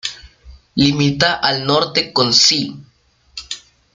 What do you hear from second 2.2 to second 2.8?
Cee.